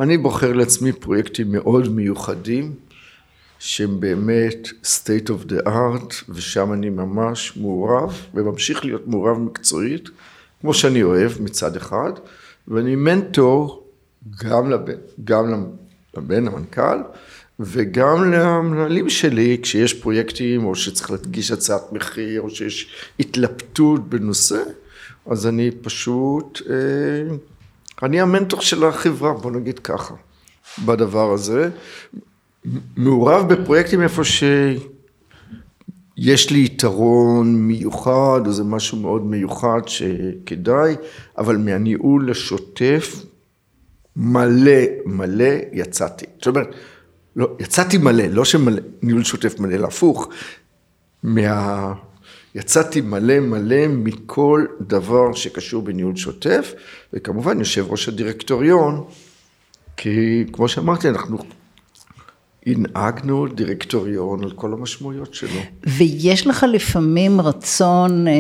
[0.02, 2.74] אני בוחר לעצמי פרויקטים מאוד מיוחדים.
[3.60, 10.10] שהם באמת state of the art, ושם אני ממש מעורב, וממשיך להיות מעורב מקצועית,
[10.62, 12.12] כמו שאני אוהב מצד אחד,
[12.68, 13.88] ואני מנטור
[14.44, 14.94] גם לבן,
[15.24, 15.66] גם
[16.18, 16.98] לבן המנכ"ל,
[17.60, 24.64] וגם למנהלים שלי, כשיש פרויקטים, או שצריך להדגיש הצעת מחיר, או שיש התלבטות בנושא,
[25.26, 27.36] אז אני פשוט, אה,
[28.04, 30.14] אני המנטור של החברה, בוא נגיד ככה,
[30.86, 31.70] בדבר הזה.
[32.98, 40.96] מעורב בפרויקטים איפה שיש לי יתרון מיוחד, או זה משהו מאוד מיוחד שכדאי,
[41.38, 43.26] אבל מהניהול השוטף,
[44.16, 46.26] מלא מלא יצאתי.
[46.38, 46.68] זאת אומרת,
[47.36, 50.30] לא, יצאתי מלא, לא שניהול שוטף מלא, להפוך.
[51.24, 51.94] מה...
[52.56, 56.74] יצאתי מלא מלא מכל דבר שקשור בניהול שוטף,
[57.14, 59.04] וכמובן יושב ראש הדירקטוריון,
[59.98, 61.38] כי כמו שאמרתי, אנחנו
[62.72, 65.60] הנהגנו דירקטוריון על כל המשמעויות שלו.
[65.98, 68.34] ויש לך לפעמים רצון אה,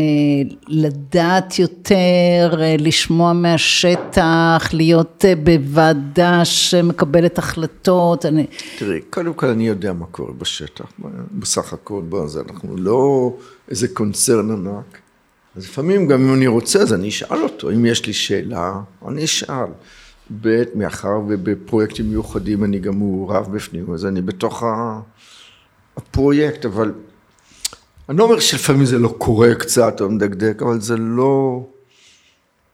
[0.67, 8.25] לדעת יותר, אה, לשמוע מהשטח, להיות אה, בוועדה שמקבלת החלטות.
[8.25, 8.45] אני...
[8.77, 10.85] תראי, קודם כל אני יודע מה קורה בשטח,
[11.31, 13.33] בסך הכל, בוא, זה אנחנו לא
[13.69, 14.97] איזה קונצרן ענק.
[15.55, 18.73] אז לפעמים גם אם אני רוצה, אז אני אשאל אותו, אם יש לי שאלה,
[19.07, 19.67] אני אשאל.
[20.41, 24.63] ב', מאחר ובפרויקטים מיוחדים אני גם מעורב בפנים, אז אני בתוך
[25.97, 26.93] הפרויקט, אבל
[28.09, 31.63] אני לא אומר שלפעמים זה לא קורה קצת או מדקדק, אבל זה לא,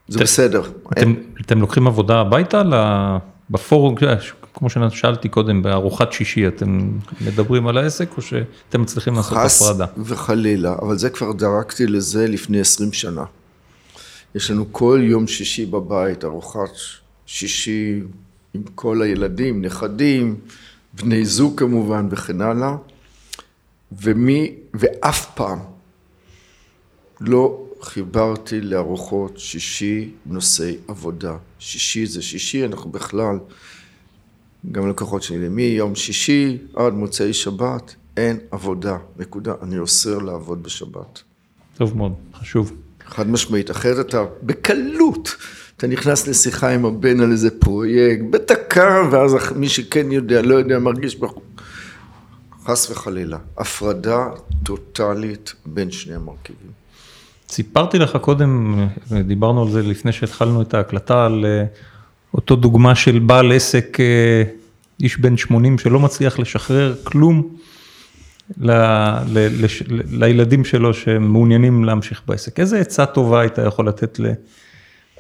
[0.08, 0.62] זה בסדר.
[0.92, 2.62] אתם, אתם לוקחים עבודה הביתה
[3.50, 3.96] בפורום,
[4.54, 6.92] כמו ששאלתי קודם, בארוחת שישי, אתם
[7.22, 9.86] מדברים על העסק או שאתם מצליחים לעשות הפרדה?
[9.88, 13.24] חס וחלילה, אבל זה כבר דרקתי לזה לפני 20 שנה.
[14.36, 16.72] יש לנו כל יום שישי בבית ארוחת
[17.26, 18.02] שישי
[18.54, 20.36] עם כל הילדים, נכדים,
[20.94, 22.76] בני זוג כמובן וכן הלאה,
[23.92, 25.60] ומי, ואף פעם
[27.22, 31.38] לא חיברתי לארוחות שישי נושאי עבודה.
[31.60, 33.40] שישי זה שישי, אנחנו בכלל,
[34.72, 39.54] גם לקוחות שלי, מיום שישי עד מוצאי שבת, אין עבודה, נקודה.
[39.62, 41.24] אני אוסר לעבוד בשבת.
[41.78, 42.74] טוב מאוד, חשוב.
[43.08, 45.36] חד משמעית, אחרת אתה בקלות
[45.78, 50.80] אתה נכנס לשיחה עם הבן על איזה פרויקט, בדקה, ואז מי שכן יודע, לא יודע,
[50.80, 51.44] מרגיש בחור.
[52.66, 54.28] חס וחלילה, הפרדה
[54.64, 56.72] טוטאלית בין שני המרכיבים.
[57.50, 61.66] סיפרתי לך קודם, דיברנו על זה לפני שהתחלנו את ההקלטה, על אה,
[62.34, 64.44] אותו דוגמה של בעל עסק, אה,
[65.00, 67.56] איש בן 80 שלא מצליח לשחרר כלום
[68.58, 68.72] ל,
[69.28, 72.60] ל, לש, ל, לילדים שלו שמעוניינים להמשיך בעסק.
[72.60, 74.20] איזה עצה טובה היית יכול לתת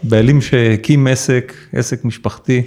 [0.03, 2.63] לבעלים שהקים עסק, עסק משפחתי,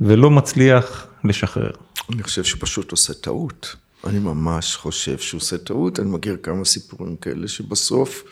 [0.00, 1.70] ולא מצליח לשחרר?
[2.12, 3.76] אני חושב שהוא פשוט עושה טעות.
[4.06, 8.24] אני ממש חושב שהוא עושה טעות, אני מכיר כמה סיפורים כאלה שבסוף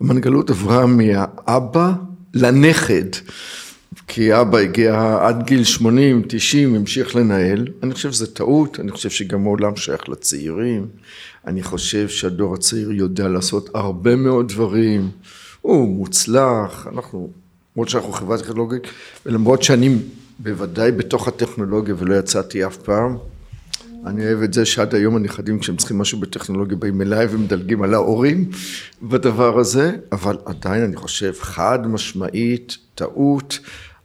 [0.00, 1.92] המנגלות עברה מהאבא
[2.34, 3.04] לנכד,
[4.06, 9.10] כי אבא הגיע עד גיל 80, 90, המשיך לנהל, אני חושב שזה טעות, אני חושב
[9.10, 10.86] שגם העולם שייך לצעירים,
[11.46, 15.10] אני חושב שהדור הצעיר יודע לעשות הרבה מאוד דברים,
[15.60, 17.30] הוא מוצלח, אנחנו,
[17.76, 18.82] למרות שאנחנו חברה טכנולוגית,
[19.26, 19.96] ולמרות שאני
[20.38, 23.16] בוודאי בתוך הטכנולוגיה ולא יצאתי אף פעם,
[24.06, 27.94] אני אוהב את זה שעד היום הנכדים כשהם צריכים משהו בטכנולוגיה באים אליי ומדלגים על
[27.94, 28.50] ההורים
[29.02, 33.58] בדבר הזה, אבל עדיין אני חושב חד משמעית טעות,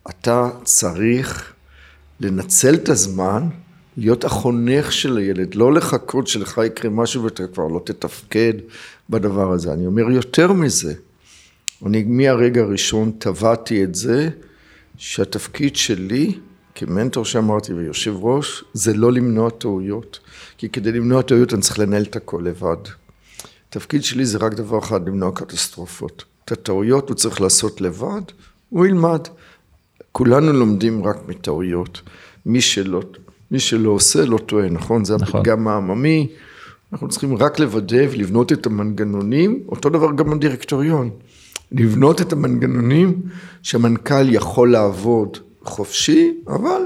[0.09, 1.53] אתה צריך
[2.19, 3.47] לנצל את הזמן,
[3.97, 8.53] להיות החונך של הילד, לא לחכות שלך יקרה משהו ואתה כבר לא תתפקד
[9.09, 9.73] בדבר הזה.
[9.73, 10.93] אני אומר יותר מזה,
[11.85, 14.29] אני מהרגע הראשון טבעתי את זה
[14.97, 16.33] שהתפקיד שלי
[16.79, 20.19] כמנטור שאמרתי ויושב ראש, זה לא למנוע טעויות.
[20.57, 22.77] כי כדי למנוע טעויות אני צריך לנהל את הכל לבד.
[23.69, 26.23] התפקיד שלי זה רק דבר אחד, למנוע קטסטרופות.
[26.45, 28.21] את הטעויות הוא צריך לעשות לבד,
[28.69, 29.21] הוא ילמד.
[30.11, 32.01] כולנו לומדים רק מטעויות.
[32.45, 33.01] מי שלא,
[33.51, 35.05] מי שלא עושה לא טועה, נכון?
[35.05, 35.39] זה נכון.
[35.39, 36.27] הפתגם העממי.
[36.93, 41.09] אנחנו צריכים רק לוודא ולבנות את המנגנונים, אותו דבר גם בדירקטוריון.
[41.71, 43.21] לבנות את המנגנונים
[43.63, 45.37] שהמנכ"ל יכול לעבוד
[45.69, 46.81] חופשי, אבל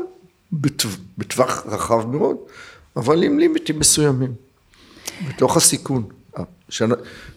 [1.17, 2.37] בטווח רחב מאוד,
[2.95, 4.33] אבל עם לימיטים מסוימים,
[5.27, 6.03] בתוך הסיכון,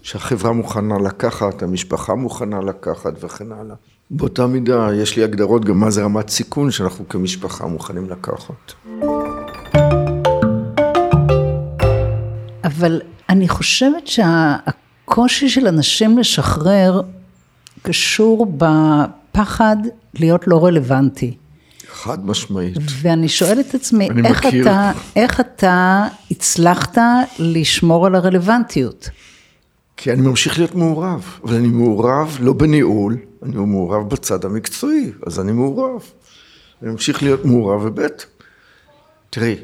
[0.03, 3.77] שהחברה מוכנה לקחת, המשפחה מוכנה לקחת וכן הלאה.
[4.11, 8.73] באותה מידה יש לי הגדרות גם מה זה רמת סיכון שאנחנו כמשפחה מוכנים לקחת.
[12.65, 17.01] אבל אני חושבת שהקושי של אנשים לשחרר
[17.83, 18.47] קשור
[19.37, 19.77] בפחד
[20.15, 21.37] להיות לא רלוונטי.
[21.89, 22.77] חד משמעית.
[23.03, 26.99] ואני שואלת את עצמי, איך אתה, איך אתה הצלחת
[27.39, 29.09] לשמור על הרלוונטיות?
[29.97, 35.41] כי אני ממשיך להיות מעורב, אבל אני מעורב לא בניהול, אני מעורב בצד המקצועי, אז
[35.41, 36.03] אני מעורב.
[36.83, 38.07] אני ממשיך להיות מעורב, וב'
[39.31, 39.57] תראי,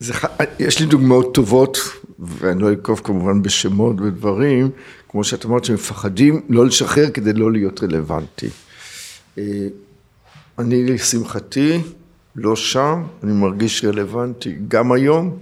[0.00, 0.12] זה,
[0.58, 1.78] יש לי דוגמאות טובות,
[2.18, 4.70] ואני לא אקוף כמובן בשמות ודברים,
[5.08, 8.48] כמו שאת אמרת שמפחדים לא לשחרר כדי לא להיות רלוונטי.
[9.38, 9.68] אה,
[10.58, 11.80] אני לשמחתי
[12.36, 15.38] לא שם, אני מרגיש רלוונטי גם היום.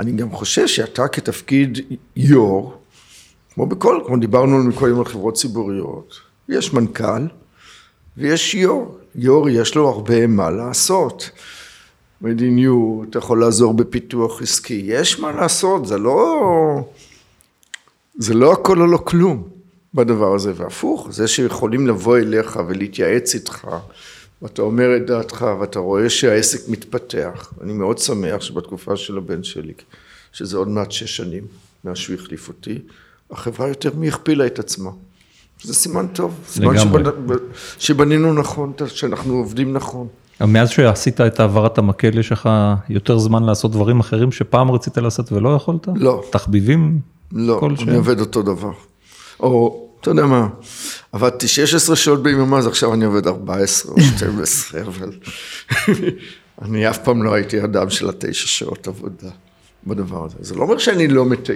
[0.00, 1.78] אני גם חושב שאתה כתפקיד
[2.16, 2.74] יו"ר,
[3.54, 6.14] כמו בכל, כמו דיברנו מקודם על חברות ציבוריות,
[6.48, 7.26] יש מנכ"ל
[8.16, 8.98] ויש יו"ר.
[9.14, 11.30] יו"ר יש לו הרבה מה לעשות.
[12.20, 16.88] מדיניות, אתה יכול לעזור בפיתוח עסקי, יש מה לעשות, זה לא...
[18.18, 19.55] זה לא הכל או לא כלום
[19.96, 23.66] בדבר הזה, והפוך, זה שיכולים לבוא אליך ולהתייעץ איתך,
[24.42, 29.72] ואתה אומר את דעתך, ואתה רואה שהעסק מתפתח, אני מאוד שמח שבתקופה של הבן שלי,
[30.32, 31.44] שזה עוד מעט שש שנים
[31.84, 32.78] מאז שהוא החליף אותי,
[33.30, 34.90] החברה יותר מהכפילה את עצמה.
[35.62, 37.02] זה סימן טוב, סימן שבנ...
[37.78, 40.06] שבנינו נכון, שאנחנו עובדים נכון.
[40.40, 42.48] מאז שעשית את העברת המקל, יש לך
[42.88, 45.88] יותר זמן לעשות דברים אחרים שפעם רצית לעשות ולא יכולת?
[45.94, 46.22] לא.
[46.30, 47.00] תחביבים?
[47.32, 47.96] לא, אני.
[47.96, 48.72] עובד אותו דבר.
[49.40, 50.48] או, אתה יודע מה,
[51.12, 55.12] עבדתי 16 שעות ביממה, אז עכשיו אני עובד 14 או 12, אבל
[56.62, 59.30] אני אף פעם לא הייתי אדם של התשע שעות עבודה
[59.86, 60.36] בדבר הזה.
[60.40, 61.52] זה לא אומר שאני לא מתי...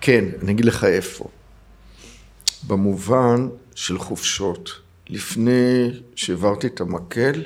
[0.00, 1.28] כן, אני אגיד לך איפה.
[2.66, 4.70] במובן של חופשות.
[5.08, 7.42] לפני שהעברתי את המקל,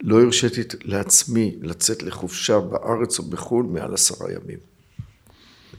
[0.00, 4.58] לא הרשיתי לעצמי לצאת לחופשה בארץ או בחו"ל מעל עשרה ימים.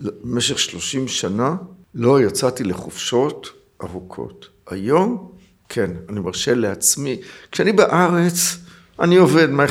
[0.02, 1.56] במשך שלושים שנה
[1.96, 3.50] לא יצאתי לחופשות
[3.84, 4.48] ארוכות.
[4.70, 5.32] היום,
[5.70, 7.22] כן, אני מרשה לעצמי.
[7.52, 8.58] כשאני בארץ,
[9.00, 9.66] אני עובד, מה,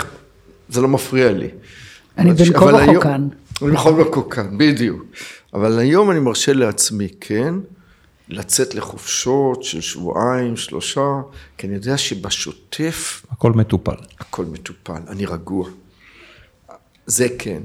[0.68, 1.48] זה לא מפריע לי.
[2.18, 3.28] אני בין כה וכה כאן.
[3.62, 5.04] אני בכל וכה כאן, בדיוק.
[5.54, 7.54] אבל היום אני מרשה לעצמי, כן,
[8.28, 11.20] לצאת לחופשות של שבועיים, שלושה,
[11.58, 13.26] כי אני יודע שבשוטף...
[13.30, 13.96] הכל מטופל.
[14.20, 15.68] הכל מטופל, אני רגוע.
[17.06, 17.62] זה כן.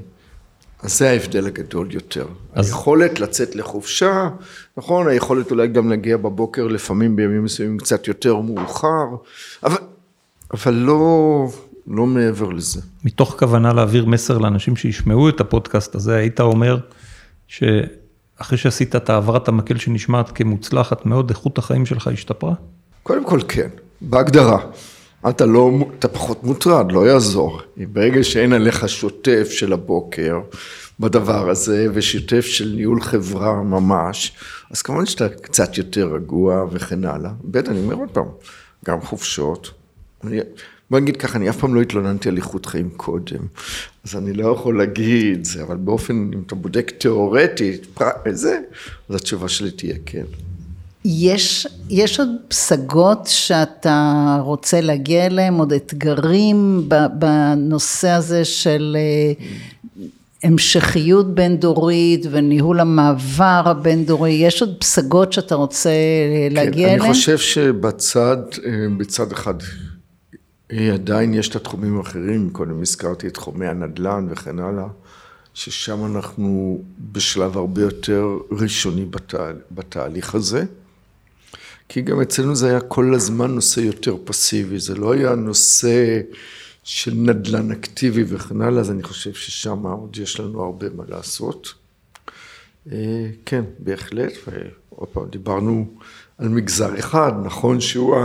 [0.82, 2.26] אז זה ההבדל הגדול יותר.
[2.52, 2.66] אז...
[2.66, 4.28] היכולת לצאת לחופשה,
[4.76, 9.06] נכון, היכולת אולי גם להגיע בבוקר לפעמים בימים מסוימים קצת יותר מאוחר,
[9.62, 9.78] אבל,
[10.54, 11.46] אבל לא,
[11.86, 12.80] לא מעבר לזה.
[13.04, 16.78] מתוך כוונה להעביר מסר לאנשים שישמעו את הפודקאסט הזה, היית אומר
[17.48, 17.62] ש...
[18.36, 22.54] אחרי שעשית את העברת המקל שנשמעת כמוצלחת מאוד, איכות החיים שלך השתפרה?
[23.02, 23.68] קודם כל כן,
[24.00, 24.58] בהגדרה.
[25.28, 27.60] אתה לא, אתה פחות מוטרד, לא יעזור.
[27.76, 30.40] ברגע שאין עליך שוטף של הבוקר
[31.00, 34.32] בדבר הזה, ושוטף של ניהול חברה ממש,
[34.70, 37.30] אז כמובן שאתה קצת יותר רגוע וכן הלאה.
[37.50, 38.26] ב', אני אומר עוד פעם,
[38.84, 39.70] גם חופשות.
[40.24, 40.40] אני,
[40.90, 43.46] בוא נגיד ככה, אני אף פעם לא התלוננתי על איכות חיים קודם,
[44.04, 48.10] אז אני לא יכול להגיד זה, אבל באופן, אם אתה בודק תיאורטית, פר...
[48.30, 48.60] זה,
[49.08, 50.24] אז התשובה שלי תהיה כן.
[51.04, 56.88] יש, יש עוד פסגות שאתה רוצה להגיע אליהם, עוד אתגרים
[57.18, 59.44] בנושא הזה של אה,
[60.44, 65.90] המשכיות בין דורית וניהול המעבר הבין דורי, יש עוד פסגות שאתה רוצה
[66.50, 67.00] להגיע כן, אליהן?
[67.00, 69.54] אני חושב שבצד, אה, בצד אחד
[70.72, 74.86] אה, עדיין יש את התחומים האחרים, קודם הזכרתי את תחומי הנדל"ן וכן הלאה,
[75.54, 76.78] ששם אנחנו
[77.12, 79.34] בשלב הרבה יותר ראשוני בת,
[79.70, 80.64] בתהליך הזה.
[81.92, 86.20] כי גם אצלנו זה היה כל הזמן נושא יותר פסיבי, זה לא היה נושא
[86.84, 91.74] של נדל"ן אקטיבי וכן הלאה, אז אני חושב ששם עוד יש לנו הרבה מה לעשות.
[92.92, 95.86] אה, כן, בהחלט, ועוד פעם, דיברנו
[96.38, 98.16] על מגזר אחד, נכון שהוא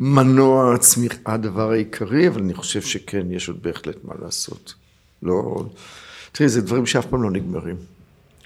[0.00, 4.74] המנוע הצמיחה, הדבר העיקרי, אבל אני חושב שכן, יש עוד בהחלט מה לעשות.
[5.22, 5.64] לא,
[6.32, 7.76] תראי, זה דברים שאף פעם לא נגמרים.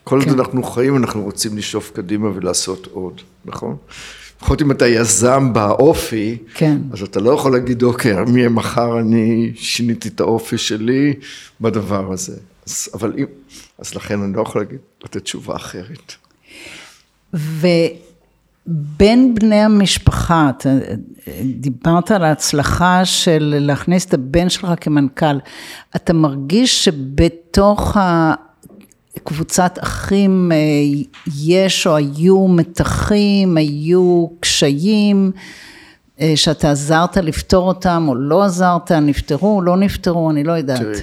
[0.05, 0.39] כל עוד כן.
[0.39, 3.77] אנחנו חיים, אנחנו רוצים לשאוף קדימה ולעשות עוד, נכון?
[4.37, 6.79] לפחות אם אתה יזם באופי, כן.
[6.93, 8.15] אז אתה לא יכול להגיד, אוקיי,
[8.51, 11.15] מחר אני שיניתי את האופי שלי
[11.61, 12.37] בדבר הזה.
[12.67, 13.25] אז, אבל אם,
[13.79, 16.15] אז לכן אני לא יכול להגיד, לתת תשובה אחרת.
[17.35, 20.79] ובין בני המשפחה, אתה
[21.45, 25.39] דיברת על ההצלחה של להכניס את הבן שלך כמנכ"ל,
[25.97, 28.35] אתה מרגיש שבתוך ה...
[29.23, 30.57] קבוצת אחים אה,
[31.45, 35.33] יש או היו מתחים, היו קשיים
[36.21, 40.81] אה, שאתה עזרת לפתור אותם או לא עזרת, נפתרו, לא נפתרו, אני לא יודעת.
[40.81, 41.01] תראי,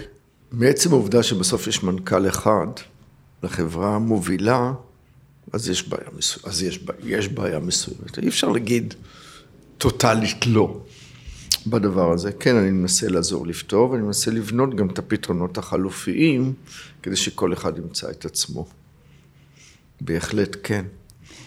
[0.52, 2.68] מעצם העובדה שבסוף יש מנכ"ל אחד
[3.44, 4.74] לחברה מובילה,
[5.54, 8.20] אז יש בעיה מסוימת, אז יש, יש בעיה מסוימת.
[8.20, 8.94] אי אפשר להגיד
[9.78, 10.78] טוטאלית לא.
[11.68, 12.32] בדבר הזה.
[12.32, 16.54] כן, אני מנסה לעזור לפתור, ואני מנסה לבנות גם את הפתרונות החלופיים,
[17.04, 18.66] כדי שכל אחד ימצא את עצמו.
[20.02, 20.86] בהחלט כן.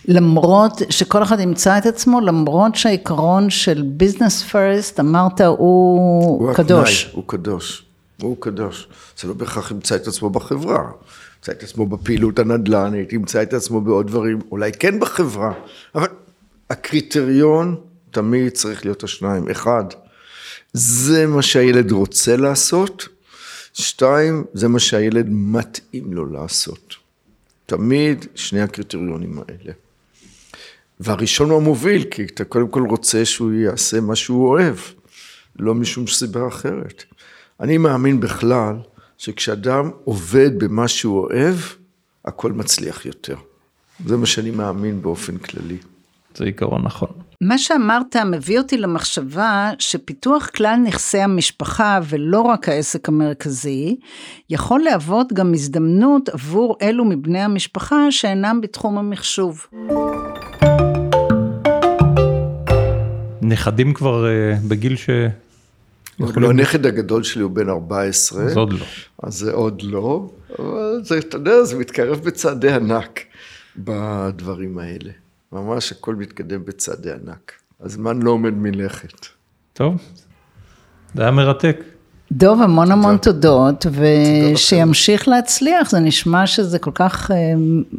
[0.08, 7.04] למרות שכל אחד ימצא את עצמו, למרות שהעיקרון של ביזנס פרסט, אמרת, הוא, הוא קדוש.
[7.04, 7.84] התנאי, הוא קדוש.
[8.22, 8.88] הוא קדוש.
[9.20, 10.90] זה לא בהכרח ימצא את עצמו בחברה.
[11.36, 15.52] ימצא את עצמו בפעילות הנדל"נית, ימצא את עצמו בעוד דברים, אולי כן בחברה,
[15.94, 16.08] אבל
[16.70, 17.76] הקריטריון
[18.10, 19.48] תמיד צריך להיות השניים.
[19.50, 19.84] אחד,
[20.74, 23.08] זה מה שהילד רוצה לעשות,
[23.72, 26.94] שתיים, זה מה שהילד מתאים לו לעשות.
[27.66, 29.72] תמיד שני הקריטריונים האלה.
[31.00, 34.76] והראשון הוא המוביל, כי אתה קודם כל רוצה שהוא יעשה מה שהוא אוהב,
[35.58, 37.04] לא משום סיבה אחרת.
[37.60, 38.76] אני מאמין בכלל
[39.18, 41.56] שכשאדם עובד במה שהוא אוהב,
[42.24, 43.36] הכל מצליח יותר.
[44.06, 45.78] זה מה שאני מאמין באופן כללי.
[46.36, 47.08] זה עיקרון נכון.
[47.40, 53.96] מה שאמרת מביא אותי למחשבה שפיתוח כלל נכסי המשפחה ולא רק העסק המרכזי,
[54.50, 59.66] יכול להוות גם הזדמנות עבור אלו מבני המשפחה שאינם בתחום המחשוב.
[63.42, 65.10] נכדים כבר uh, בגיל ש...
[66.18, 68.42] לא, הנכד הגדול שלי הוא בן 14.
[68.42, 68.84] אז עוד לא.
[69.22, 73.20] אז זה עוד לא, אבל זה, אתה יודע, זה מתקרב בצעדי ענק
[73.76, 75.10] בדברים האלה.
[75.54, 77.52] ממש הכל מתקדם בצעדי ענק.
[77.80, 79.26] הזמן לא עומד מלכת.
[79.72, 79.94] טוב,
[81.14, 81.76] זה היה מרתק.
[82.32, 87.34] דוב, המון המון תודות, ושימשיך להצליח, זה נשמע שזה כל כך uh,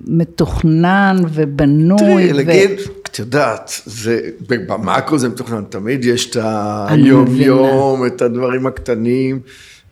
[0.07, 1.97] מתוכנן ובנוי.
[1.97, 2.35] תראי, ו...
[2.35, 2.69] להגיד,
[3.03, 6.37] את יודעת, זה, במאקרו זה מתוכנן, תמיד יש את
[6.89, 9.39] היום-יום, את הדברים הקטנים,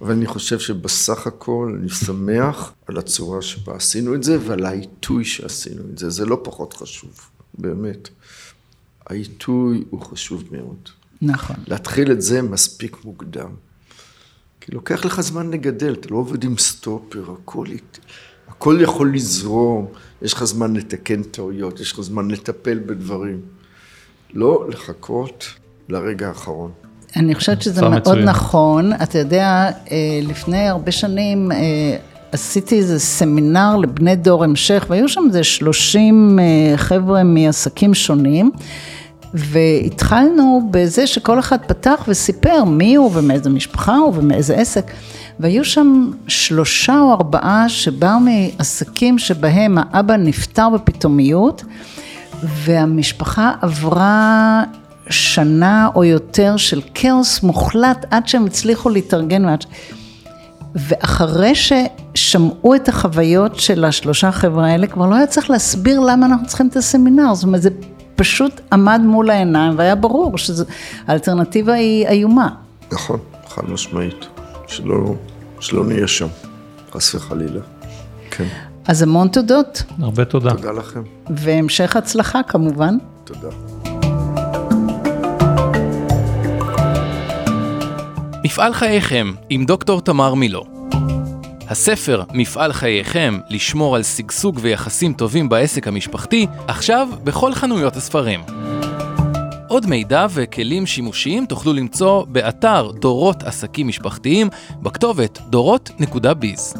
[0.02, 5.26] אבל אני חושב שבסך הכל אני שמח על הצורה שבה עשינו את זה ועל העיתוי
[5.26, 7.12] שעשינו את זה, זה לא פחות חשוב.
[7.58, 8.10] באמת.
[9.08, 10.90] העיתוי הוא חשוב מאוד.
[11.22, 11.56] נכון.
[11.68, 13.50] להתחיל את זה מספיק מוקדם.
[14.62, 17.66] כי לוקח לך זמן לגדל, אתה לא עובד עם סטופר, הכל,
[18.48, 19.88] הכל יכול לזרום,
[20.22, 23.42] יש לך זמן לתקן טעויות, יש לך זמן לטפל בדברים.
[24.34, 25.46] לא לחכות
[25.90, 26.72] לרגע האחרון.
[27.16, 28.30] אני חושבת שזה מאוד מצוין.
[28.30, 28.94] נכון.
[28.94, 31.58] אתה יודע, אה, לפני הרבה שנים אה,
[32.34, 38.52] עשיתי איזה סמינר לבני דור המשך, והיו שם איזה 30 אה, חבר'ה מעסקים שונים.
[39.34, 44.92] והתחלנו בזה שכל אחד פתח וסיפר מי הוא ומאיזה משפחה הוא ומאיזה עסק.
[45.40, 51.64] והיו שם שלושה או ארבעה שבאו מעסקים שבהם האבא נפטר בפתאומיות,
[52.44, 54.64] והמשפחה עברה
[55.10, 59.46] שנה או יותר של כאוס מוחלט עד שהם הצליחו להתארגן.
[59.46, 59.66] ועד...
[60.76, 66.48] ואחרי ששמעו את החוויות של השלושה חבר'ה האלה, כבר לא היה צריך להסביר למה אנחנו
[66.48, 67.70] צריכים את הסמינר, זאת אומרת, זה
[68.16, 72.50] פשוט עמד מול העיניים והיה ברור שהאלטרנטיבה היא איומה.
[72.92, 74.26] נכון, חד משמעית.
[74.68, 75.16] שלא,
[75.60, 76.28] שלא נהיה שם,
[76.92, 77.60] חס וחלילה.
[78.32, 78.48] כן.
[78.88, 79.84] אז המון תודות.
[80.02, 80.52] הרבה תודה.
[80.52, 81.02] תודה לכם.
[81.30, 82.98] והמשך הצלחה כמובן.
[83.24, 83.73] תודה.
[88.46, 90.64] מפעל חייכם עם דוקטור תמר מילו.
[91.70, 98.40] הספר מפעל חייכם לשמור על שגשוג ויחסים טובים בעסק המשפחתי, עכשיו בכל חנויות הספרים.
[99.68, 104.50] עוד מידע וכלים שימושיים תוכלו למצוא באתר דורות עסקים משפחתיים
[104.82, 106.74] בכתובת דורות.ביז.